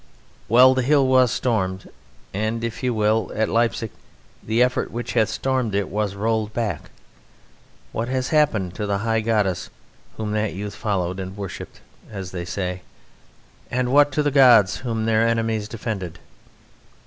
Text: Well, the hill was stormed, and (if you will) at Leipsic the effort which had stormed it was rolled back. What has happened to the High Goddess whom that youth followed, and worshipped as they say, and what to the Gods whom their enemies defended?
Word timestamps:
Well, 0.49 0.73
the 0.73 0.81
hill 0.81 1.05
was 1.05 1.29
stormed, 1.29 1.87
and 2.33 2.63
(if 2.63 2.81
you 2.81 2.91
will) 2.91 3.31
at 3.35 3.49
Leipsic 3.49 3.91
the 4.41 4.63
effort 4.63 4.89
which 4.89 5.13
had 5.13 5.29
stormed 5.29 5.75
it 5.75 5.89
was 5.89 6.15
rolled 6.15 6.53
back. 6.55 6.89
What 7.91 8.07
has 8.07 8.29
happened 8.29 8.73
to 8.73 8.87
the 8.87 8.97
High 9.05 9.21
Goddess 9.21 9.69
whom 10.17 10.31
that 10.31 10.53
youth 10.55 10.73
followed, 10.73 11.19
and 11.19 11.37
worshipped 11.37 11.81
as 12.09 12.31
they 12.31 12.45
say, 12.45 12.81
and 13.69 13.93
what 13.93 14.11
to 14.13 14.23
the 14.23 14.31
Gods 14.31 14.77
whom 14.77 15.05
their 15.05 15.21
enemies 15.27 15.67
defended? 15.67 16.17